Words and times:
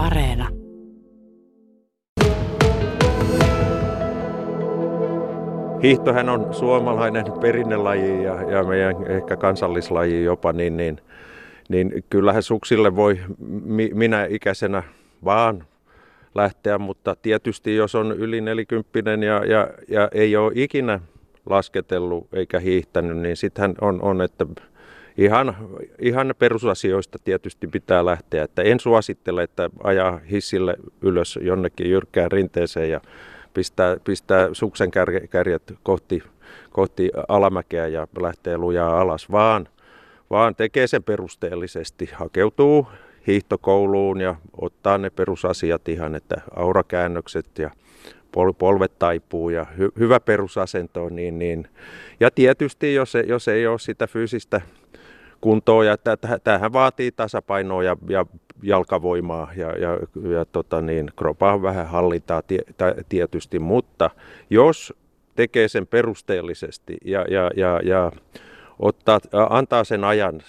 Areena. 0.00 0.48
Hiihtohän 5.82 6.28
on 6.28 6.54
suomalainen 6.54 7.24
perinnelaji 7.40 8.24
ja, 8.24 8.42
ja 8.42 8.64
meidän 8.64 9.06
ehkä 9.06 9.36
kansallislaji 9.36 10.24
jopa, 10.24 10.52
niin, 10.52 10.76
niin, 10.76 11.00
niin 11.68 12.04
kyllähän 12.10 12.42
suksille 12.42 12.96
voi 12.96 13.20
mi, 13.64 13.90
minä 13.94 14.26
ikäisenä 14.30 14.82
vaan 15.24 15.64
lähteä, 16.34 16.78
mutta 16.78 17.16
tietysti 17.22 17.76
jos 17.76 17.94
on 17.94 18.12
yli 18.12 18.40
nelikymppinen 18.40 19.22
ja, 19.22 19.44
ja, 19.44 19.68
ja 19.88 20.08
ei 20.12 20.36
ole 20.36 20.52
ikinä 20.54 21.00
lasketellut 21.46 22.28
eikä 22.32 22.58
hiihtänyt, 22.60 23.16
niin 23.18 23.36
sittenhän 23.36 23.74
on, 23.80 24.02
on 24.02 24.22
että 24.22 24.46
ihan, 25.20 25.56
ihan 25.98 26.34
perusasioista 26.38 27.18
tietysti 27.24 27.66
pitää 27.66 28.04
lähteä. 28.04 28.44
Että 28.44 28.62
en 28.62 28.80
suosittele, 28.80 29.42
että 29.42 29.70
ajaa 29.84 30.20
hissille 30.30 30.76
ylös 31.02 31.38
jonnekin 31.42 31.90
jyrkkään 31.90 32.32
rinteeseen 32.32 32.90
ja 32.90 33.00
pistää, 33.54 33.96
pistää 34.04 34.48
suksen 34.52 34.90
kärjet 35.30 35.74
kohti, 35.82 36.22
kohti 36.70 37.10
alamäkeä 37.28 37.86
ja 37.86 38.08
lähtee 38.20 38.58
lujaa 38.58 39.00
alas, 39.00 39.30
vaan, 39.30 39.68
vaan 40.30 40.54
tekee 40.54 40.86
sen 40.86 41.02
perusteellisesti, 41.02 42.10
hakeutuu 42.12 42.86
hiihtokouluun 43.26 44.20
ja 44.20 44.34
ottaa 44.60 44.98
ne 44.98 45.10
perusasiat 45.10 45.88
ihan, 45.88 46.14
että 46.14 46.40
aurakäännökset 46.56 47.46
ja 47.58 47.70
polvet 48.58 48.98
taipuu 48.98 49.50
ja 49.50 49.66
hy, 49.78 49.88
hyvä 49.98 50.20
perusasento. 50.20 51.08
Niin, 51.08 51.38
niin. 51.38 51.68
Ja 52.20 52.30
tietysti, 52.30 52.94
jos, 52.94 53.12
jos 53.26 53.48
ei 53.48 53.66
ole 53.66 53.78
sitä 53.78 54.06
fyysistä 54.06 54.60
kuntoa, 55.40 55.84
ja 55.84 55.96
tämähän 56.44 56.72
vaatii 56.72 57.12
tasapainoa 57.12 57.84
ja, 57.84 57.96
ja 58.08 58.26
jalkavoimaa 58.62 59.52
ja, 59.56 59.78
ja, 59.78 59.98
ja 60.30 60.44
tota 60.44 60.80
niin, 60.80 61.10
kropaa 61.16 61.62
vähän 61.62 61.88
hallintaa 61.88 62.42
tie, 62.42 62.60
tietysti, 63.08 63.58
mutta 63.58 64.10
jos 64.50 64.94
tekee 65.36 65.68
sen 65.68 65.86
perusteellisesti 65.86 66.96
ja, 67.04 67.24
ja, 67.28 67.50
ja, 67.56 67.80
ja 67.84 68.12
ottaa, 68.80 69.20
antaa 69.50 69.84
sen 69.84 70.04
ajan 70.04 70.42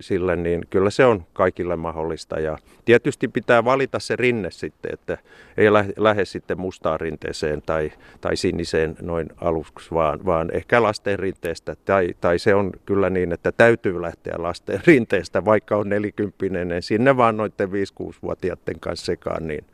sille, 0.00 0.36
niin 0.36 0.62
kyllä 0.70 0.90
se 0.90 1.04
on 1.04 1.24
kaikille 1.32 1.76
mahdollista. 1.76 2.40
Ja 2.40 2.58
tietysti 2.84 3.28
pitää 3.28 3.64
valita 3.64 3.98
se 3.98 4.16
rinne 4.16 4.50
sitten, 4.50 4.94
että 4.94 5.18
ei 5.56 5.72
lähde, 5.96 6.24
sitten 6.24 6.60
mustaan 6.60 7.00
rinteeseen 7.00 7.62
tai, 7.62 7.92
tai 8.20 8.36
siniseen 8.36 8.96
noin 9.02 9.28
aluksi, 9.36 9.90
vaan, 9.90 10.26
vaan 10.26 10.50
ehkä 10.52 10.82
lasten 10.82 11.18
rinteestä. 11.18 11.76
Tai, 11.84 12.14
tai 12.20 12.38
se 12.38 12.54
on 12.54 12.72
kyllä 12.86 13.10
niin, 13.10 13.32
että 13.32 13.52
täytyy 13.52 14.02
lähteä 14.02 14.34
lasten 14.38 14.80
rinteestä, 14.86 15.44
vaikka 15.44 15.76
on 15.76 15.88
nelikymppinen, 15.88 16.68
niin 16.68 16.82
sinne 16.82 17.16
vaan 17.16 17.36
noiden 17.36 17.68
5-6-vuotiaiden 17.68 18.80
kanssa 18.80 19.06
sekaan, 19.06 19.46
niin, 19.48 19.64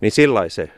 niin 0.00 0.12
sillä 0.12 0.48
se 0.48 0.70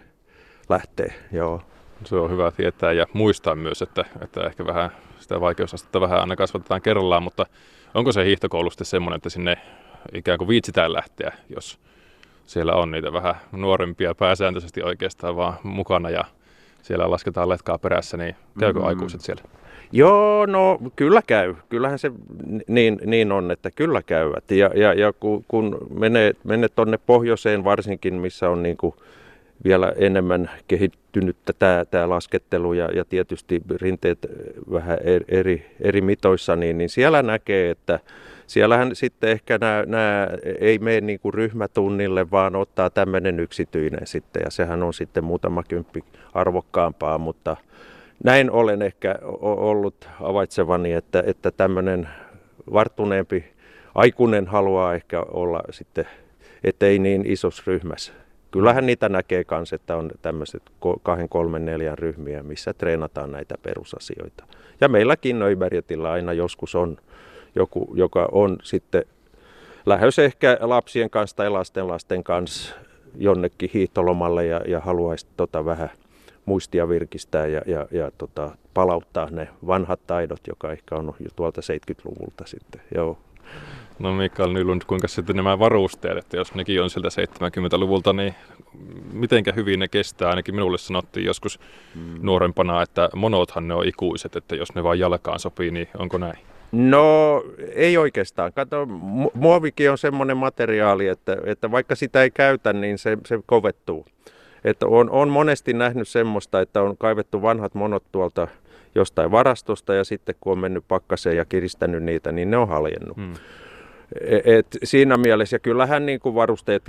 lähtee, 0.68 1.14
joo. 1.32 1.62
Se 2.04 2.16
on 2.16 2.30
hyvä 2.30 2.50
tietää 2.50 2.92
ja 2.92 3.06
muistaa 3.12 3.54
myös, 3.54 3.82
että, 3.82 4.04
että 4.20 4.40
ehkä 4.46 4.66
vähän 4.66 4.90
sitä 5.18 5.40
vaikeusastetta 5.40 6.00
vähän 6.00 6.20
aina 6.20 6.36
kasvatetaan 6.36 6.82
kerrallaan, 6.82 7.22
mutta 7.22 7.46
onko 7.94 8.12
se 8.12 8.24
hiihtokoulu 8.24 8.70
sitten 8.70 8.86
semmoinen, 8.86 9.16
että 9.16 9.30
sinne 9.30 9.56
ikään 10.14 10.38
kuin 10.38 10.48
viitsitään 10.48 10.92
lähteä, 10.92 11.32
jos 11.54 11.78
siellä 12.46 12.74
on 12.74 12.90
niitä 12.90 13.12
vähän 13.12 13.34
nuorempia 13.52 14.14
pääsääntöisesti 14.14 14.82
oikeastaan 14.82 15.36
vaan 15.36 15.54
mukana 15.62 16.10
ja 16.10 16.24
siellä 16.82 17.10
lasketaan 17.10 17.48
letkaa 17.48 17.78
perässä, 17.78 18.16
niin 18.16 18.36
käykö 18.58 18.80
mm. 18.80 18.86
aikuiset 18.86 19.20
siellä? 19.20 19.42
Joo, 19.92 20.46
no 20.46 20.78
kyllä 20.96 21.22
käy. 21.26 21.54
Kyllähän 21.68 21.98
se 21.98 22.12
niin, 22.68 22.98
niin 23.06 23.32
on, 23.32 23.50
että 23.50 23.70
kyllä 23.70 24.02
käyvät. 24.02 24.50
Ja, 24.50 24.70
ja, 24.74 24.94
ja 24.94 25.12
kun, 25.12 25.44
kun 25.48 25.78
menee, 25.98 26.32
menee 26.44 26.68
tuonne 26.68 26.98
pohjoiseen 27.06 27.64
varsinkin, 27.64 28.14
missä 28.14 28.50
on 28.50 28.62
niin 28.62 28.76
kuin 28.76 28.94
vielä 29.64 29.92
enemmän 29.96 30.50
kehittynyttä 30.68 31.52
tämä, 31.52 31.84
tämä 31.84 32.08
laskettelu 32.08 32.72
ja, 32.72 32.88
ja 32.94 33.04
tietysti 33.04 33.62
rinteet 33.80 34.18
vähän 34.72 34.98
eri, 35.28 35.66
eri 35.80 36.00
mitoissa, 36.00 36.56
niin, 36.56 36.78
niin 36.78 36.88
siellä 36.88 37.22
näkee, 37.22 37.70
että 37.70 38.00
siellähän 38.46 38.96
sitten 38.96 39.30
ehkä 39.30 39.58
nämä, 39.58 39.84
nämä 39.86 40.28
ei 40.60 40.78
mene 40.78 41.00
niin 41.00 41.20
kuin 41.20 41.34
ryhmätunnille, 41.34 42.30
vaan 42.30 42.56
ottaa 42.56 42.90
tämmöinen 42.90 43.40
yksityinen 43.40 44.06
sitten 44.06 44.42
ja 44.44 44.50
sehän 44.50 44.82
on 44.82 44.94
sitten 44.94 45.24
muutama 45.24 45.62
kymppi 45.62 46.04
arvokkaampaa, 46.34 47.18
mutta 47.18 47.56
näin 48.24 48.50
olen 48.50 48.82
ehkä 48.82 49.14
ollut 49.40 50.08
avaitsevani, 50.20 50.92
että, 50.92 51.22
että 51.26 51.50
tämmöinen 51.50 52.08
varttuneempi 52.72 53.44
aikuinen 53.94 54.46
haluaa 54.46 54.94
ehkä 54.94 55.20
olla 55.20 55.60
sitten, 55.70 56.04
ettei 56.64 56.98
niin 56.98 57.26
isossa 57.26 57.62
ryhmässä 57.66 58.12
kyllähän 58.50 58.86
niitä 58.86 59.08
näkee 59.08 59.44
myös, 59.50 59.72
että 59.72 59.96
on 59.96 60.10
tämmöiset 60.22 60.62
kahden, 61.02 61.28
kolmen, 61.28 61.64
neljän 61.64 61.98
ryhmiä, 61.98 62.42
missä 62.42 62.74
treenataan 62.74 63.32
näitä 63.32 63.54
perusasioita. 63.62 64.44
Ja 64.80 64.88
meilläkin 64.88 65.38
Nöiberjetillä 65.38 66.10
aina 66.10 66.32
joskus 66.32 66.74
on 66.74 66.96
joku, 67.54 67.92
joka 67.94 68.28
on 68.32 68.56
sitten 68.62 69.04
lähes 69.86 70.18
ehkä 70.18 70.58
lapsien 70.60 71.10
kanssa 71.10 71.36
tai 71.36 71.50
lasten 71.50 71.88
lasten 71.88 72.24
kanssa 72.24 72.74
jonnekin 73.16 73.70
hiihtolomalle 73.74 74.46
ja, 74.46 74.60
ja 74.68 74.80
haluaisi 74.80 75.26
tota 75.36 75.64
vähän 75.64 75.90
muistia 76.44 76.88
virkistää 76.88 77.46
ja, 77.46 77.62
ja, 77.66 77.86
ja 77.90 78.10
tota, 78.18 78.50
palauttaa 78.74 79.30
ne 79.30 79.48
vanhat 79.66 80.00
taidot, 80.06 80.40
joka 80.46 80.72
ehkä 80.72 80.94
on 80.94 81.14
jo 81.20 81.28
tuolta 81.36 81.60
70-luvulta 81.60 82.44
sitten. 82.46 82.80
Joo. 82.94 83.18
No 83.98 84.12
Mikael 84.12 84.52
Nylund, 84.52 84.82
kuinka 84.86 85.08
sitten 85.08 85.36
nämä 85.36 85.58
varusteet, 85.58 86.18
että 86.18 86.36
jos 86.36 86.54
nekin 86.54 86.82
on 86.82 86.90
sieltä 86.90 87.08
70-luvulta, 87.08 88.12
niin 88.12 88.34
mitenkä 89.12 89.52
hyvin 89.52 89.80
ne 89.80 89.88
kestää? 89.88 90.30
Ainakin 90.30 90.54
minulle 90.54 90.78
sanottiin 90.78 91.26
joskus 91.26 91.60
mm. 91.94 92.18
nuorempana, 92.22 92.82
että 92.82 93.08
monothan 93.14 93.68
ne 93.68 93.74
on 93.74 93.88
ikuiset, 93.88 94.36
että 94.36 94.56
jos 94.56 94.74
ne 94.74 94.82
vain 94.82 95.00
jalkaan 95.00 95.40
sopii, 95.40 95.70
niin 95.70 95.88
onko 95.98 96.18
näin? 96.18 96.38
No 96.72 97.44
ei 97.74 97.96
oikeastaan. 97.96 98.52
Kato, 98.52 98.86
muovikin 99.34 99.90
on 99.90 99.98
semmoinen 99.98 100.36
materiaali, 100.36 101.08
että, 101.08 101.36
että 101.44 101.70
vaikka 101.70 101.94
sitä 101.94 102.22
ei 102.22 102.30
käytä, 102.30 102.72
niin 102.72 102.98
se, 102.98 103.18
se 103.26 103.38
kovettuu. 103.46 104.06
Että 104.64 104.86
on, 104.86 105.10
on 105.10 105.28
monesti 105.28 105.72
nähnyt 105.72 106.08
semmoista, 106.08 106.60
että 106.60 106.82
on 106.82 106.96
kaivettu 106.96 107.42
vanhat 107.42 107.74
monot 107.74 108.04
tuolta 108.12 108.48
jostain 108.98 109.30
varastosta 109.30 109.94
ja 109.94 110.04
sitten 110.04 110.34
kun 110.40 110.52
on 110.52 110.58
mennyt 110.58 110.84
pakkaseen 110.88 111.36
ja 111.36 111.44
kiristänyt 111.44 112.02
niitä, 112.02 112.32
niin 112.32 112.50
ne 112.50 112.56
on 112.56 112.68
haljennut. 112.68 113.16
Hmm. 113.16 113.34
Et 114.44 114.66
siinä 114.84 115.16
mielessä, 115.16 115.54
ja 115.54 115.60
kyllähän 115.60 116.06
niin 116.06 116.20
kuin 116.20 116.34
varusteet, 116.34 116.82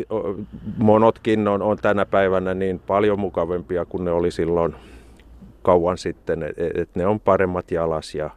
monotkin 0.78 1.47
on, 1.47 1.62
on 1.62 1.78
tänä 1.78 2.06
päivänä 2.06 2.53
niin 2.53 2.80
paljon 2.80 3.20
mukavempia 3.20 3.86
kuin 3.86 4.06
ne 4.06 4.12
oli 4.12 4.31
silloin 4.31 4.75
kauan 5.62 5.97
sitten, 5.97 6.44
että 6.44 6.81
et 6.81 6.90
ne 6.96 7.06
on 7.06 7.20
paremmat 7.20 7.72
jalas 7.72 8.16
ja, 8.16 8.30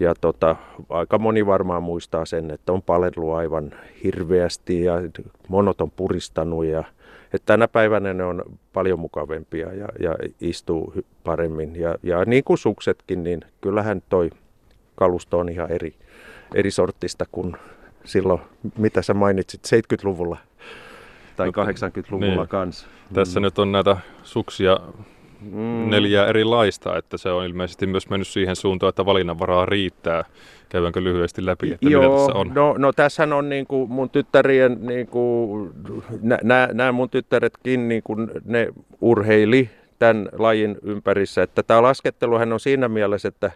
ja 0.00 0.14
tota, 0.20 0.56
aika 0.88 1.18
moni 1.18 1.46
varmaan 1.46 1.82
muistaa 1.82 2.24
sen, 2.24 2.50
että 2.50 2.72
on 2.72 2.82
palellut 2.82 3.34
aivan 3.34 3.70
hirveästi 4.04 4.84
ja 4.84 4.94
monot 5.48 5.80
on 5.80 5.90
puristanut 5.90 6.64
ja 6.64 6.84
että 7.34 7.46
tänä 7.46 7.68
päivänä 7.68 8.14
ne 8.14 8.24
on 8.24 8.42
paljon 8.72 8.98
mukavempia 8.98 9.72
ja, 9.72 9.88
ja 10.00 10.14
istuu 10.40 10.94
paremmin 11.24 11.76
ja, 11.76 11.94
ja 12.02 12.24
niin 12.24 12.44
kuin 12.44 12.58
suksetkin, 12.58 13.24
niin 13.24 13.40
kyllähän 13.60 14.02
toi 14.08 14.30
kalusto 14.94 15.38
on 15.38 15.48
ihan 15.48 15.72
eri, 15.72 15.94
eri 16.54 16.70
sortista 16.70 17.24
kuin 17.32 17.56
silloin, 18.04 18.40
mitä 18.78 19.02
sä 19.02 19.14
mainitsit, 19.14 19.60
70-luvulla 19.66 20.36
tai 21.36 21.48
80-luvulla 21.48 22.36
niin. 22.36 22.48
kanssa. 22.48 22.86
Tässä 23.14 23.40
mm. 23.40 23.44
nyt 23.44 23.58
on 23.58 23.72
näitä 23.72 23.96
suksia 24.22 24.80
mm. 25.42 25.90
neljää 25.90 26.26
erilaista, 26.26 26.96
että 26.96 27.16
se 27.16 27.28
on 27.28 27.44
ilmeisesti 27.44 27.86
myös 27.86 28.10
mennyt 28.10 28.28
siihen 28.28 28.56
suuntaan, 28.56 28.88
että 28.88 29.06
valinnanvaraa 29.06 29.66
riittää. 29.66 30.24
Käydäänkö 30.68 31.04
lyhyesti 31.04 31.46
läpi, 31.46 31.72
että 31.72 31.88
Joo, 31.88 32.02
mitä 32.02 32.16
tässä 32.16 32.38
on? 32.38 32.52
No, 32.54 32.74
no 32.78 32.92
tässähän 32.92 33.32
on 33.32 33.48
niin 33.48 33.66
kuin 33.66 33.90
mun 33.90 34.10
tyttärien, 34.10 34.78
niin 34.80 35.06
kuin, 35.06 35.70
nämä 36.72 36.92
mun 36.92 37.10
tyttäretkin, 37.10 37.88
niin 37.88 38.02
kuin 38.02 38.30
ne 38.44 38.68
urheili 39.00 39.70
tämän 39.98 40.28
lajin 40.38 40.76
ympärissä. 40.82 41.42
Että 41.42 41.62
tämä 41.62 41.82
lasketteluhan 41.82 42.52
on 42.52 42.60
siinä 42.60 42.88
mielessä, 42.88 43.28
että 43.28 43.50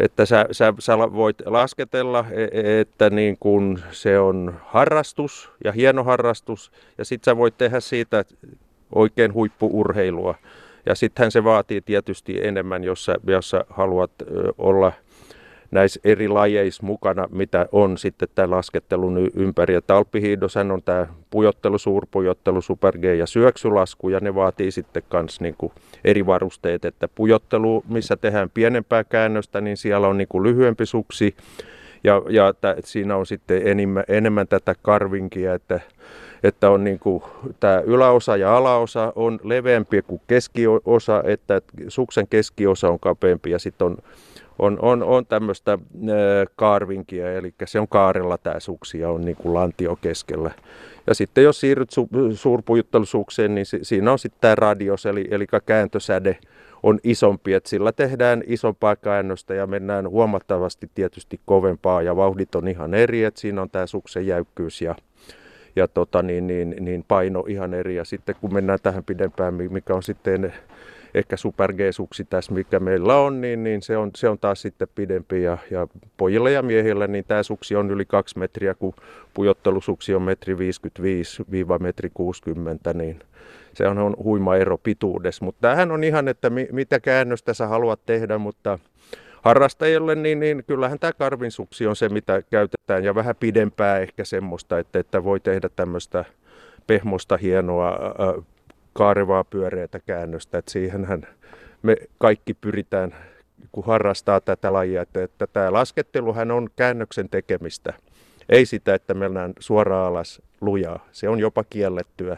että 0.00 0.26
sä, 0.26 0.46
sä, 0.52 0.74
sä 0.78 0.98
voit 0.98 1.36
lasketella, 1.46 2.24
e, 2.30 2.44
e, 2.44 2.80
että 2.80 3.10
niin 3.10 3.36
kun 3.40 3.78
se 3.90 4.18
on 4.18 4.54
harrastus 4.64 5.50
ja 5.64 5.72
hieno 5.72 6.04
harrastus, 6.04 6.72
ja 6.98 7.04
sitten 7.04 7.32
sä 7.32 7.36
voit 7.36 7.58
tehdä 7.58 7.80
siitä 7.80 8.24
oikein 8.94 9.34
huippuurheilua. 9.34 10.34
Ja 10.86 10.94
sittenhän 10.94 11.32
se 11.32 11.44
vaatii 11.44 11.80
tietysti 11.80 12.46
enemmän, 12.46 12.84
jos 12.84 13.04
sä, 13.04 13.14
jos 13.26 13.50
sä 13.50 13.64
haluat 13.70 14.10
olla 14.58 14.92
näissä 15.70 16.00
eri 16.04 16.28
lajeissa 16.28 16.86
mukana, 16.86 17.28
mitä 17.30 17.66
on 17.72 17.98
sitten 17.98 18.28
tämän 18.34 18.50
laskettelun 18.50 19.30
ympäri. 19.34 19.74
Että 19.74 19.96
alppihiidoshan 19.96 20.70
on 20.70 20.82
tämä 20.82 21.06
pujottelu, 21.30 21.78
suurpujottelu, 21.78 22.60
super 22.60 22.98
G 22.98 23.04
ja 23.04 23.26
syöksylasku, 23.26 24.08
ja 24.08 24.20
ne 24.20 24.34
vaatii 24.34 24.70
sitten 24.70 25.02
myös 25.12 25.40
niinku 25.40 25.72
eri 26.04 26.26
varusteet. 26.26 26.84
Että 26.84 27.08
pujottelu, 27.08 27.84
missä 27.88 28.16
tehdään 28.16 28.50
pienempää 28.50 29.04
käännöstä, 29.04 29.60
niin 29.60 29.76
siellä 29.76 30.08
on 30.08 30.18
niinku 30.18 30.42
lyhyempi 30.42 30.86
suksi, 30.86 31.34
Ja, 32.04 32.22
ja 32.28 32.52
t- 32.52 32.84
siinä 32.84 33.16
on 33.16 33.26
sitten 33.26 33.66
enemmän, 33.66 34.04
enemmän 34.08 34.48
tätä 34.48 34.74
karvinkia, 34.82 35.54
että, 35.54 35.80
että 36.42 36.70
on 36.70 36.84
niin 36.84 36.98
kuin, 36.98 37.22
tämä 37.60 37.80
yläosa 37.80 38.36
ja 38.36 38.56
alaosa 38.56 39.12
on 39.16 39.40
leveämpi 39.42 40.02
kuin 40.02 40.20
keskiosa, 40.26 41.22
että 41.24 41.60
suksen 41.88 42.28
keskiosa 42.28 42.88
on 42.88 43.00
kapeampi 43.00 43.50
ja 43.50 43.58
sitten 43.58 43.86
on 43.86 43.96
on, 44.58 44.78
on, 44.82 45.02
on 45.02 45.26
tämmöistä 45.26 45.78
kaarvinkia, 46.56 47.32
eli 47.32 47.54
se 47.64 47.80
on 47.80 47.88
kaarella 47.88 48.38
tämä 48.38 48.60
suksi 48.60 48.98
ja 48.98 49.10
on 49.10 49.24
niin 49.24 49.36
kuin 49.36 49.54
lantio 49.54 49.96
keskellä. 49.96 50.50
Ja 51.06 51.14
sitten 51.14 51.44
jos 51.44 51.60
siirryt 51.60 51.90
su, 51.90 52.08
suurpujuttelusukseen, 52.34 53.54
niin 53.54 53.66
si, 53.66 53.78
siinä 53.82 54.12
on 54.12 54.18
sitten 54.18 54.40
tämä 54.40 54.54
radios, 54.54 55.06
eli, 55.06 55.28
eli 55.30 55.46
kääntösäde 55.66 56.38
on 56.82 56.98
isompi, 57.04 57.54
että 57.54 57.68
sillä 57.68 57.92
tehdään 57.92 58.42
isompaa 58.46 58.96
käännöstä 58.96 59.54
ja 59.54 59.66
mennään 59.66 60.08
huomattavasti 60.08 60.90
tietysti 60.94 61.40
kovempaa 61.46 62.02
ja 62.02 62.16
vauhdit 62.16 62.54
on 62.54 62.68
ihan 62.68 62.94
eri, 62.94 63.24
että 63.24 63.40
siinä 63.40 63.62
on 63.62 63.70
tämä 63.70 63.86
suksen 63.86 64.26
jäykkyys 64.26 64.82
ja, 64.82 64.94
ja 65.76 65.88
tota, 65.88 66.22
niin, 66.22 66.46
niin, 66.46 66.74
niin 66.80 67.04
paino 67.08 67.44
ihan 67.48 67.74
eri. 67.74 67.96
Ja 67.96 68.04
sitten 68.04 68.34
kun 68.40 68.54
mennään 68.54 68.78
tähän 68.82 69.04
pidempään, 69.04 69.54
mikä 69.54 69.94
on 69.94 70.02
sitten 70.02 70.52
ehkä 71.14 71.36
Super 71.36 71.72
G-suksi 71.72 72.24
tässä, 72.24 72.52
mikä 72.52 72.80
meillä 72.80 73.16
on, 73.16 73.40
niin, 73.40 73.64
niin 73.64 73.82
se, 73.82 73.96
on, 73.96 74.10
se 74.16 74.28
on 74.28 74.38
taas 74.38 74.62
sitten 74.62 74.88
pidempi. 74.94 75.42
Ja, 75.42 75.58
ja 75.70 75.86
pojille 76.16 76.52
ja 76.52 76.62
miehille 76.62 77.06
niin 77.06 77.24
tämä 77.28 77.42
suksi 77.42 77.76
on 77.76 77.90
yli 77.90 78.04
kaksi 78.04 78.38
metriä, 78.38 78.74
kun 78.74 78.94
pujottelusuksi 79.34 80.14
on 80.14 80.22
metri 80.22 80.54
55-metri 80.54 82.10
60, 82.14 82.92
niin 82.92 83.20
se 83.74 83.88
on, 83.88 84.16
huima 84.22 84.56
ero 84.56 84.78
pituudessa. 84.78 85.44
Mutta 85.44 85.60
tämähän 85.60 85.90
on 85.90 86.04
ihan, 86.04 86.28
että 86.28 86.50
mi, 86.50 86.68
mitä 86.72 87.00
käännöstä 87.00 87.54
sä 87.54 87.66
haluat 87.66 88.00
tehdä, 88.06 88.38
mutta 88.38 88.78
harrastajille, 89.42 90.14
niin, 90.14 90.40
niin 90.40 90.64
kyllähän 90.66 90.98
tämä 90.98 91.12
karvinsuksi 91.12 91.86
on 91.86 91.96
se, 91.96 92.08
mitä 92.08 92.42
käytetään 92.42 93.04
ja 93.04 93.14
vähän 93.14 93.36
pidempää 93.40 93.98
ehkä 93.98 94.24
semmoista, 94.24 94.78
että, 94.78 94.98
että 94.98 95.24
voi 95.24 95.40
tehdä 95.40 95.68
tämmöistä 95.68 96.24
pehmosta 96.86 97.36
hienoa 97.36 97.98
kaarevaa 98.92 99.44
pyöreätä 99.44 100.00
käännöstä. 100.06 100.58
Että 100.58 100.72
siihenhän 100.72 101.26
me 101.82 101.96
kaikki 102.18 102.54
pyritään, 102.54 103.14
kun 103.72 103.84
harrastaa 103.86 104.40
tätä 104.40 104.72
lajia, 104.72 105.02
että, 105.02 105.22
että 105.22 105.46
tämä 105.46 105.72
lasketteluhan 105.72 106.50
on 106.50 106.68
käännöksen 106.76 107.28
tekemistä. 107.28 107.92
Ei 108.48 108.66
sitä, 108.66 108.94
että 108.94 109.14
mennään 109.14 109.52
suoraan 109.58 110.06
alas 110.06 110.42
lujaa. 110.60 111.06
Se 111.12 111.28
on 111.28 111.38
jopa 111.38 111.64
kiellettyä 111.70 112.36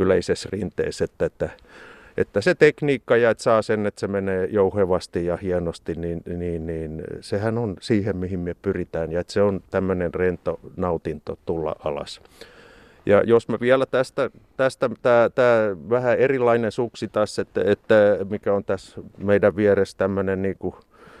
yleisessä 0.00 0.48
rinteessä, 0.52 1.04
että, 1.04 1.24
että, 1.24 1.50
että 2.16 2.40
se 2.40 2.54
tekniikka 2.54 3.16
ja 3.16 3.30
että 3.30 3.42
saa 3.42 3.62
sen, 3.62 3.86
että 3.86 4.00
se 4.00 4.08
menee 4.08 4.48
jouhevasti 4.50 5.26
ja 5.26 5.36
hienosti, 5.36 5.94
niin, 5.94 6.22
niin, 6.36 6.66
niin 6.66 7.02
sehän 7.20 7.58
on 7.58 7.76
siihen, 7.80 8.16
mihin 8.16 8.40
me 8.40 8.54
pyritään 8.62 9.12
ja 9.12 9.20
että 9.20 9.32
se 9.32 9.42
on 9.42 9.60
tämmöinen 9.70 10.14
rento 10.14 10.60
nautinto 10.76 11.38
tulla 11.46 11.76
alas. 11.84 12.20
Ja 13.06 13.22
jos 13.26 13.48
mä 13.48 13.56
vielä 13.60 13.86
tästä, 13.86 14.30
tästä 14.56 14.90
tämä 15.34 15.76
vähän 15.90 16.18
erilainen 16.18 16.72
suksi 16.72 17.08
taas, 17.08 17.38
että, 17.38 17.60
että 17.64 18.18
mikä 18.30 18.54
on 18.54 18.64
tässä 18.64 19.00
meidän 19.18 19.56
vieressä 19.56 19.96
tämmöinen 19.96 20.42
niin 20.42 20.56
kuin 20.58 20.74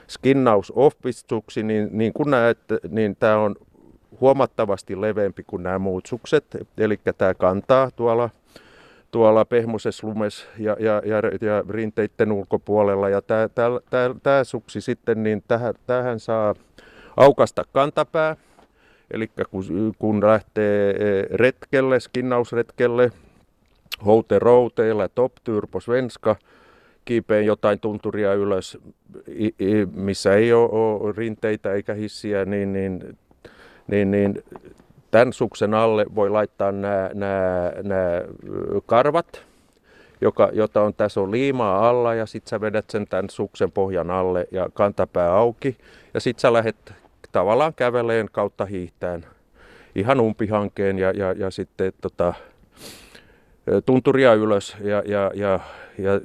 skinnaus 0.08 0.72
off 0.76 0.96
suksi, 1.28 1.62
niin, 1.62 1.88
niin 1.92 2.12
kun 2.12 2.30
näet, 2.30 2.58
niin 2.88 3.16
tämä 3.16 3.38
on 3.38 3.56
huomattavasti 4.20 5.00
leveämpi 5.00 5.44
kuin 5.46 5.62
nämä 5.62 5.78
muut 5.78 6.06
sukset. 6.06 6.44
Eli 6.78 7.00
tämä 7.18 7.34
kantaa 7.34 7.90
tuolla, 7.90 8.30
tuolla 9.10 9.44
pehmosessa 9.44 10.06
lumes 10.06 10.48
ja, 10.58 10.76
ja, 10.80 11.02
ja, 11.04 11.16
ja 11.40 11.64
rinteiden 11.68 12.32
ulkopuolella. 12.32 13.08
Ja 13.08 13.22
tämä, 14.22 14.44
suksi 14.44 14.80
sitten, 14.80 15.22
niin 15.22 15.42
tähän, 15.48 15.74
tähän 15.86 16.20
saa 16.20 16.54
aukasta 17.16 17.64
kantapää 17.72 18.36
Eli 19.10 19.30
kun, 19.50 19.64
kun 19.98 20.20
lähtee 20.26 20.90
e, 20.90 21.26
retkelle, 21.30 22.00
skinnausretkelle, 22.00 23.12
Houte 24.06 24.38
Routeilla, 24.38 25.08
Top 25.08 25.32
Turbo 25.44 25.80
Svenska, 25.80 26.36
kiipeen 27.04 27.46
jotain 27.46 27.80
tunturia 27.80 28.34
ylös, 28.34 28.78
missä 29.94 30.34
ei 30.34 30.52
ole 30.52 31.12
rinteitä 31.16 31.72
eikä 31.72 31.94
hissiä, 31.94 32.44
niin, 32.44 32.72
niin, 32.72 33.18
niin, 33.86 34.10
niin 34.10 34.44
tämän 35.10 35.32
suksen 35.32 35.74
alle 35.74 36.06
voi 36.14 36.30
laittaa 36.30 36.72
nämä, 36.72 37.10
nämä, 37.14 37.72
nämä 37.82 38.22
karvat, 38.86 39.42
joka, 40.20 40.50
jota 40.52 40.82
on 40.82 40.94
tässä 40.94 41.20
on 41.20 41.30
liimaa 41.30 41.88
alla 41.88 42.14
ja 42.14 42.26
sitten 42.26 42.50
sä 42.50 42.60
vedät 42.60 42.90
sen 42.90 43.06
tämän 43.06 43.30
suksen 43.30 43.72
pohjan 43.72 44.10
alle 44.10 44.46
ja 44.50 44.68
kantapää 44.74 45.32
auki. 45.32 45.76
Ja 46.14 46.20
sitten 46.20 46.40
sä 46.40 46.52
lähdet 46.52 46.92
tavallaan 47.32 47.74
käveleen 47.74 48.28
kautta 48.32 48.64
hiihtään 48.64 49.26
ihan 49.94 50.20
umpihankeen 50.20 50.98
ja, 50.98 51.10
ja, 51.10 51.32
ja 51.32 51.50
sitten 51.50 51.92
tota, 52.00 52.34
tunturia 53.86 54.34
ylös 54.34 54.76
ja, 54.80 55.02
ja, 55.06 55.30
ja, 55.34 55.60
ja 55.98 56.20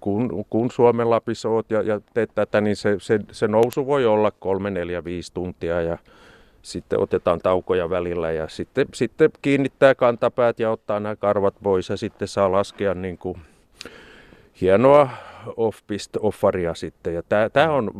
kun, 0.00 0.44
kun 0.50 0.70
Suomen 0.70 1.10
Lapissa 1.10 1.48
oot 1.48 1.70
ja, 1.70 1.82
ja 1.82 2.00
teet 2.14 2.30
tätä, 2.34 2.60
niin 2.60 2.76
se, 2.76 2.96
se, 3.00 3.20
se 3.32 3.48
nousu 3.48 3.86
voi 3.86 4.06
olla 4.06 4.30
kolme, 4.30 4.70
neljä, 4.70 5.04
viisi 5.04 5.34
tuntia 5.34 5.82
ja 5.82 5.98
sitten 6.62 7.00
otetaan 7.00 7.40
taukoja 7.40 7.90
välillä 7.90 8.32
ja 8.32 8.48
sitten, 8.48 8.86
sitten 8.94 9.30
kiinnittää 9.42 9.94
kantapäät 9.94 10.60
ja 10.60 10.70
ottaa 10.70 11.00
nämä 11.00 11.16
karvat 11.16 11.54
pois 11.62 11.88
ja 11.88 11.96
sitten 11.96 12.28
saa 12.28 12.52
laskea 12.52 12.94
niin 12.94 13.18
kuin 13.18 13.38
hienoa 14.60 15.08
off-pist-offaria 15.56 16.74
sitten. 16.74 17.14
Ja 17.14 17.22
tämä 17.52 17.72
on 17.72 17.90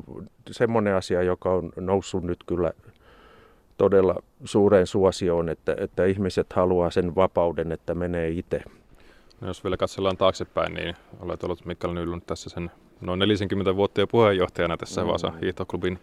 semmoinen 0.51 0.95
asia, 0.95 1.23
joka 1.23 1.53
on 1.53 1.73
noussut 1.77 2.23
nyt 2.23 2.39
kyllä 2.47 2.73
todella 3.77 4.17
suureen 4.45 4.87
suosioon, 4.87 5.49
että, 5.49 5.77
että 5.79 6.05
ihmiset 6.05 6.53
haluaa 6.53 6.91
sen 6.91 7.15
vapauden, 7.15 7.73
että 7.73 7.95
menee 7.95 8.29
itse. 8.29 8.63
No 9.41 9.49
jos 9.49 9.65
vielä 9.65 9.77
katsellaan 9.77 10.17
taaksepäin, 10.17 10.75
niin 10.75 10.95
olet 11.21 11.45
ollut 11.45 11.67
Mikael 11.67 11.95
Nylund 11.95 12.23
tässä 12.27 12.51
sen 12.51 12.71
noin 13.01 13.19
40 13.19 13.77
vuotta 13.77 14.01
jo 14.01 14.07
puheenjohtajana 14.07 14.77
tässä 14.77 15.03
mm. 15.03 15.09
Vaasa 15.09 15.33
hiihtoklubin 15.43 15.99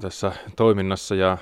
tässä 0.00 0.32
toiminnassa 0.56 1.14
ja 1.14 1.38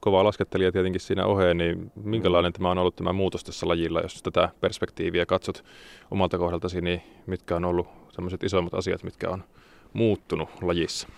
kova 0.00 0.24
laskettelija 0.24 0.72
tietenkin 0.72 1.00
siinä 1.00 1.26
oheen, 1.26 1.58
niin 1.58 1.92
minkälainen 2.04 2.52
tämä 2.52 2.70
on 2.70 2.78
ollut 2.78 2.96
tämä 2.96 3.12
muutos 3.12 3.44
tässä 3.44 3.68
lajilla, 3.68 4.00
jos 4.00 4.22
tätä 4.22 4.48
perspektiiviä 4.60 5.26
katsot 5.26 5.64
omalta 6.10 6.38
kohdaltasi, 6.38 6.80
niin 6.80 7.02
mitkä 7.26 7.56
on 7.56 7.64
ollut 7.64 7.88
sellaiset 8.10 8.42
isommat 8.42 8.74
asiat, 8.74 9.02
mitkä 9.02 9.30
on 9.30 9.44
muuttunut 9.92 10.48
lajissa? 10.62 11.08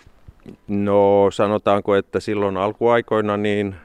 No 0.67 1.27
sanotaanko, 1.31 1.95
että 1.95 2.19
silloin 2.19 2.57
alkuaikoina 2.57 3.37
niin 3.37 3.75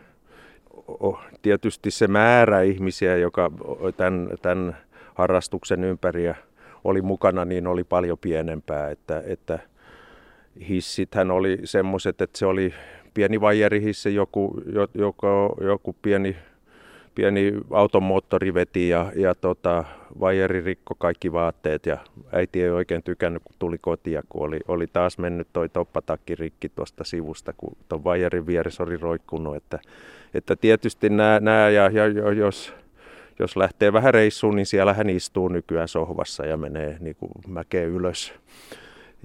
tietysti 1.42 1.90
se 1.90 2.08
määrä 2.08 2.62
ihmisiä, 2.62 3.16
joka 3.16 3.50
tämän, 3.96 4.28
tämän 4.43 4.76
harrastuksen 5.14 5.84
ympäriä 5.84 6.34
oli 6.84 7.02
mukana, 7.02 7.44
niin 7.44 7.66
oli 7.66 7.84
paljon 7.84 8.19
pienempää, 8.19 8.90
että, 8.90 9.22
että 9.26 9.58
hissithän 10.69 11.31
oli 11.31 11.58
semmoiset, 11.65 12.20
että 12.20 12.39
se 12.39 12.46
oli 12.46 12.75
pieni 13.15 13.41
vaijerihissi, 13.41 14.15
joku, 14.15 14.60
joku, 14.94 15.27
joku 15.60 15.96
pieni, 16.03 16.36
pieni 17.15 17.53
automoottori 17.70 18.55
veti 18.55 18.89
ja, 18.89 19.13
ja 19.17 19.34
tota, 19.34 19.84
vaijeri 20.20 20.60
rikko 20.60 20.94
kaikki 20.98 21.32
vaatteet 21.32 21.86
ja 21.86 21.98
äiti 22.32 22.63
ei 22.63 22.70
oikein 22.70 23.03
tykännyt, 23.03 23.43
kun 23.44 23.55
tuli 23.58 23.79
kotia, 23.79 24.22
kun 24.29 24.43
oli, 24.43 24.60
oli 24.69 24.86
taas 24.86 25.19
mennyt 25.19 25.48
toi 25.53 25.69
toppatakki 25.69 26.34
rikki 26.34 26.69
tuosta 26.69 27.05
sivusta, 27.05 27.53
kun 27.56 27.77
tuon 27.89 28.05
vaijerin 28.05 28.46
vieressä 28.46 28.82
oli 28.82 28.96
roikkunut. 28.96 29.56
Että, 29.56 29.79
että 30.34 30.56
tietysti 30.56 31.10
nämä, 31.10 31.41
nämä 31.41 31.69
ja, 31.69 31.91
ja 31.91 32.32
jos, 32.32 32.75
jos 33.39 33.56
lähtee 33.56 33.93
vähän 33.93 34.15
reissuun, 34.15 34.56
niin 34.56 34.67
siellä 34.67 34.94
hän 34.94 35.10
istuu 35.10 35.48
nykyään 35.48 35.89
sohvassa 35.89 36.46
ja 36.46 36.56
menee 36.56 36.96
niin 37.01 37.17
kuin 37.17 37.32
ylös. 37.94 38.34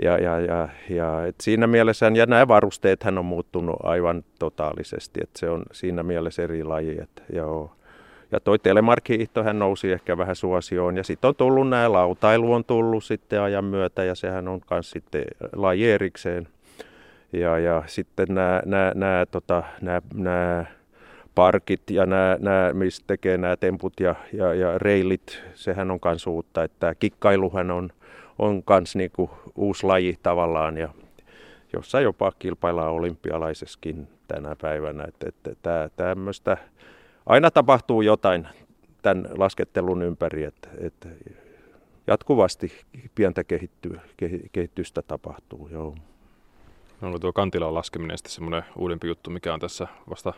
Ja, 0.01 0.17
ja, 0.17 0.39
ja, 0.39 0.69
ja 0.89 1.25
et 1.25 1.35
siinä 1.41 1.67
mielessä, 1.67 2.11
ja 2.15 2.25
nämä 2.25 2.47
varusteet 2.47 3.03
on 3.17 3.25
muuttunut 3.25 3.75
aivan 3.83 4.23
totaalisesti, 4.39 5.19
että 5.23 5.39
se 5.39 5.49
on 5.49 5.63
siinä 5.71 6.03
mielessä 6.03 6.43
eri 6.43 6.63
laji. 6.63 7.01
Että, 7.01 7.21
joo. 7.33 7.71
Ja 8.31 8.39
toi 8.39 8.59
telemarkkiihto 8.59 9.43
hän 9.43 9.59
nousi 9.59 9.91
ehkä 9.91 10.17
vähän 10.17 10.35
suosioon 10.35 10.97
ja 10.97 11.03
sitten 11.03 11.27
on 11.27 11.35
tullut 11.35 11.69
nämä 11.69 11.91
lautailu 11.91 12.53
on 12.53 12.63
tullut 12.63 13.03
sitten 13.03 13.41
ajan 13.41 13.65
myötä 13.65 14.03
ja 14.03 14.15
sehän 14.15 14.47
on 14.47 14.61
myös 14.71 14.91
sitten 14.91 15.23
laji 15.55 15.91
erikseen. 15.91 16.47
Ja, 17.33 17.59
ja 17.59 17.83
sitten 17.85 18.27
nämä, 18.29 18.61
nämä, 18.65 18.91
nämä, 18.95 19.25
tota, 19.31 19.63
nämä, 19.81 20.01
nämä 20.13 20.65
parkit 21.35 21.89
ja 21.89 22.05
nämä, 22.05 22.37
nämä 22.39 22.73
mistä 22.73 23.03
tekee 23.07 23.37
nämä 23.37 23.57
temput 23.57 23.93
ja, 23.99 24.15
ja, 24.33 24.53
ja 24.53 24.77
reilit, 24.77 25.43
sehän 25.53 25.91
on 25.91 25.99
myös 26.05 26.27
uutta. 26.27 26.63
Että 26.63 26.95
kikkailuhan 26.95 27.71
on, 27.71 27.89
on 28.39 28.63
myös 28.69 28.95
niinku 28.95 29.29
uusi 29.55 29.85
laji 29.85 30.19
tavallaan 30.23 30.77
ja 30.77 30.89
jossa 31.73 32.01
jopa 32.01 32.31
kilpaillaan 32.39 32.91
olympialaiseskin 32.91 34.07
tänä 34.27 34.55
päivänä. 34.61 35.03
Että, 35.03 35.29
että 35.29 35.55
tämä, 35.61 35.89
tämmöistä, 35.95 36.57
aina 37.25 37.51
tapahtuu 37.51 38.01
jotain 38.01 38.47
tämän 39.01 39.27
laskettelun 39.37 40.01
ympäri, 40.01 40.43
että, 40.43 40.69
että 40.77 41.09
jatkuvasti 42.07 42.71
pientä 43.15 43.43
kehittyä, 43.43 44.01
kehitystä 44.51 45.01
tapahtuu. 45.01 45.69
Joo. 45.71 45.95
No, 47.01 47.19
tuo 47.19 47.33
kantilan 47.33 47.73
laskeminen 47.73 48.17
sitten 48.17 48.31
semmoinen 48.31 48.63
uudempi 48.75 49.07
juttu, 49.07 49.29
mikä 49.29 49.53
on 49.53 49.59
tässä 49.59 49.87
vasta 50.09 50.33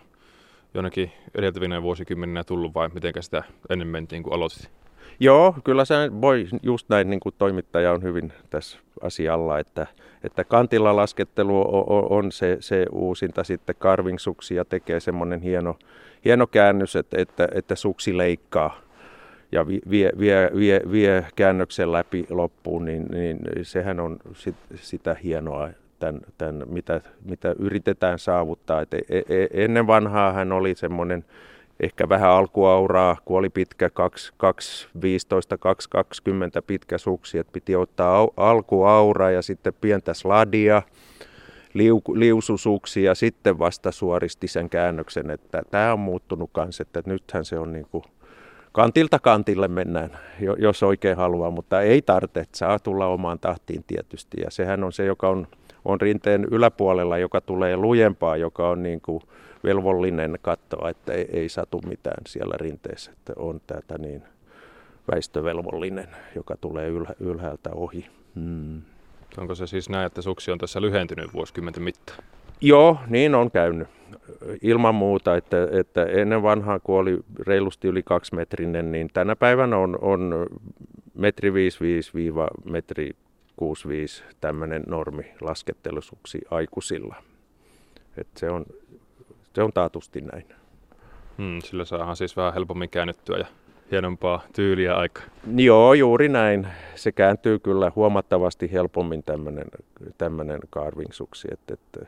jonnekin 0.73 1.11
edeltävinä 1.35 1.81
vuosikymmeninä 1.81 2.43
tullut 2.43 2.73
vai 2.73 2.89
miten 2.93 3.13
sitä 3.19 3.43
ennen 3.69 3.87
mentiin, 3.87 4.23
kun 4.23 4.33
aloitit? 4.33 4.82
Joo, 5.23 5.55
kyllä 5.63 5.85
se 5.85 5.95
voi 6.21 6.47
just 6.63 6.89
näin, 6.89 7.09
niin 7.09 7.19
kuin 7.19 7.35
toimittaja 7.37 7.91
on 7.91 8.03
hyvin 8.03 8.33
tässä 8.49 8.79
asialla, 9.01 9.59
että, 9.59 9.87
että 10.23 10.43
kantilla 10.43 10.95
laskettelu 10.95 11.61
on, 11.87 12.07
on 12.09 12.31
se, 12.31 12.57
se 12.59 12.85
uusinta, 12.91 13.43
sitten 13.43 13.75
carving 13.75 14.17
suksia 14.17 14.65
tekee 14.65 14.99
semmoinen 14.99 15.41
hieno, 15.41 15.77
hieno 16.25 16.47
käännös, 16.47 16.95
että, 16.95 17.21
että, 17.21 17.47
että 17.51 17.75
suksi 17.75 18.17
leikkaa 18.17 18.79
ja 19.51 19.67
vie, 19.67 20.09
vie, 20.19 20.49
vie, 20.57 20.81
vie 20.91 21.25
käännöksen 21.35 21.91
läpi 21.91 22.25
loppuun, 22.29 22.85
niin, 22.85 23.05
niin 23.11 23.39
sehän 23.61 23.99
on 23.99 24.17
sit, 24.33 24.55
sitä 24.75 25.15
hienoa, 25.23 25.69
tämän, 25.99 26.21
tämän, 26.37 26.63
mitä, 26.65 27.01
mitä 27.25 27.55
yritetään 27.59 28.19
saavuttaa. 28.19 28.81
Et 28.81 28.93
e, 28.93 28.99
e, 29.09 29.47
ennen 29.53 29.87
vanhaa 29.87 30.33
hän 30.33 30.51
oli 30.51 30.75
semmoinen 30.75 31.25
ehkä 31.79 32.09
vähän 32.09 32.29
alkuauraa, 32.29 33.17
kun 33.25 33.37
oli 33.37 33.49
pitkä 33.49 33.89
215, 33.89 35.57
220 35.57 36.61
pitkä 36.61 36.97
suksi, 36.97 37.37
että 37.37 37.53
piti 37.53 37.75
ottaa 37.75 38.17
au, 38.17 38.29
alkuaura 38.37 39.31
ja 39.31 39.41
sitten 39.41 39.73
pientä 39.81 40.13
sladia, 40.13 40.81
liu, 41.73 42.01
liususuksi 42.13 43.03
ja 43.03 43.15
sitten 43.15 43.59
vasta 43.59 43.91
suoristi 43.91 44.47
sen 44.47 44.69
käännöksen, 44.69 45.31
että 45.31 45.61
tämä 45.71 45.93
on 45.93 45.99
muuttunut 45.99 46.49
kanssa, 46.53 46.81
että 46.81 47.01
nythän 47.05 47.45
se 47.45 47.59
on 47.59 47.73
niin 47.73 47.87
kuin 47.91 48.03
kantilta 48.71 49.19
kantille 49.19 49.67
mennään, 49.67 50.09
jos 50.57 50.83
oikein 50.83 51.17
haluaa, 51.17 51.51
mutta 51.51 51.81
ei 51.81 52.01
tarvitse, 52.01 52.45
saa 52.55 52.79
tulla 52.79 53.07
omaan 53.07 53.39
tahtiin 53.39 53.83
tietysti. 53.87 54.37
Ja 54.41 54.51
sehän 54.51 54.83
on 54.83 54.91
se, 54.93 55.05
joka 55.05 55.29
on, 55.29 55.47
on 55.85 56.01
rinteen 56.01 56.47
yläpuolella, 56.51 57.17
joka 57.17 57.41
tulee 57.41 57.77
lujempaa, 57.77 58.37
joka 58.37 58.69
on 58.69 58.83
niin 58.83 59.01
kuin 59.01 59.23
velvollinen 59.63 60.39
katsoa, 60.41 60.89
että 60.89 61.13
ei, 61.13 61.27
ei 61.33 61.49
satu 61.49 61.81
mitään 61.87 62.21
siellä 62.27 62.55
rinteessä, 62.57 63.11
että 63.11 63.33
on 63.35 63.61
tätä 63.67 63.97
niin 63.97 64.23
väistövelvollinen, 65.11 66.07
joka 66.35 66.57
tulee 66.61 66.87
ylhä, 66.87 67.13
ylhäältä 67.19 67.69
ohi. 67.73 68.05
Hmm. 68.35 68.81
Onko 69.37 69.55
se 69.55 69.67
siis 69.67 69.89
näin, 69.89 70.05
että 70.05 70.21
suksi 70.21 70.51
on 70.51 70.57
tässä 70.57 70.81
lyhentynyt 70.81 71.33
vuosikymmenten 71.33 71.83
mittaan? 71.83 72.19
Joo, 72.61 72.97
niin 73.07 73.35
on 73.35 73.51
käynyt. 73.51 73.87
Ilman 74.61 74.95
muuta, 74.95 75.35
että, 75.35 75.67
että 75.71 76.03
ennen 76.03 76.43
vanhaa, 76.43 76.79
kun 76.79 76.99
oli 76.99 77.19
reilusti 77.39 77.87
yli 77.87 78.03
kaksi 78.03 78.35
metrinen, 78.35 78.91
niin 78.91 79.09
tänä 79.13 79.35
päivänä 79.35 79.77
on, 79.77 79.97
on 80.01 80.47
metri 81.13 81.53
55 81.53 82.11
metri 82.65 83.11
65 83.55 84.23
tämmöinen 84.41 84.83
normi 84.87 85.31
laskettelusuksi 85.41 86.41
aikuisilla. 86.51 87.15
Et 88.17 88.27
se 88.37 88.49
on 88.49 88.65
se 89.53 89.63
on 89.63 89.73
taatusti 89.73 90.21
näin. 90.21 90.45
Hmm, 91.37 91.59
sillä 91.63 91.85
saadaan 91.85 92.15
siis 92.15 92.37
vähän 92.37 92.53
helpommin 92.53 92.89
käännettyä 92.89 93.37
ja 93.37 93.45
hienompaa 93.91 94.41
tyyliä 94.53 94.95
aika. 94.95 95.21
Joo, 95.55 95.93
juuri 95.93 96.29
näin. 96.29 96.67
Se 96.95 97.11
kääntyy 97.11 97.59
kyllä 97.59 97.91
huomattavasti 97.95 98.71
helpommin 98.71 99.23
tämmöinen, 99.23 99.65
tämmöinen 100.17 100.59
carving-suksi. 100.75 101.47
Että, 101.51 101.73
että 101.73 102.05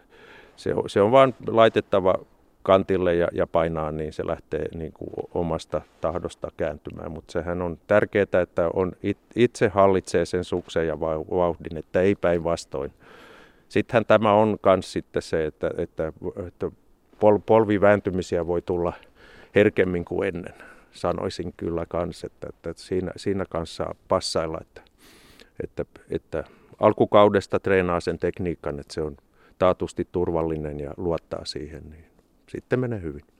se, 0.55 0.73
on, 0.73 0.89
se 0.89 1.01
on 1.01 1.11
vaan 1.11 1.35
laitettava 1.47 2.15
kantille 2.63 3.15
ja, 3.15 3.27
ja 3.33 3.47
painaa, 3.47 3.91
niin 3.91 4.13
se 4.13 4.27
lähtee 4.27 4.65
niin 4.75 4.93
kuin 4.93 5.09
omasta 5.33 5.81
tahdosta 6.01 6.51
kääntymään. 6.57 7.11
Mutta 7.11 7.31
sehän 7.31 7.61
on 7.61 7.77
tärkeää, 7.87 8.41
että 8.43 8.69
on 8.73 8.91
it, 9.03 9.17
itse 9.35 9.67
hallitsee 9.67 10.25
sen 10.25 10.43
suksen 10.43 10.87
ja 10.87 10.99
vauhdin, 10.99 11.77
että 11.77 12.01
ei 12.01 12.15
päinvastoin. 12.15 12.93
Sittenhän 13.69 14.05
tämä 14.05 14.33
on 14.33 14.57
myös 14.65 14.93
sitten 14.93 15.21
se, 15.21 15.45
että, 15.45 15.71
että, 15.77 16.13
että 16.47 16.71
pol- 17.19 17.39
polvivääntymisiä 17.45 18.47
voi 18.47 18.61
tulla 18.61 18.93
herkemmin 19.55 20.05
kuin 20.05 20.27
ennen. 20.27 20.53
Sanoisin 20.91 21.53
kyllä 21.57 21.85
kanssa, 21.85 22.27
että, 22.27 22.47
että 22.47 22.73
siinä, 22.75 23.11
siinä 23.15 23.45
kanssa 23.49 23.95
passailla, 24.07 24.57
että, 24.61 24.81
että, 25.63 25.85
että 26.09 26.43
alkukaudesta 26.79 27.59
treenaa 27.59 27.99
sen 27.99 28.19
tekniikan, 28.19 28.79
että 28.79 28.93
se 28.93 29.01
on 29.01 29.17
taatusti 29.59 30.07
turvallinen 30.11 30.79
ja 30.79 30.91
luottaa 30.97 31.45
siihen, 31.45 31.89
niin 31.89 32.05
sitten 32.49 32.79
menee 32.79 33.01
hyvin. 33.01 33.34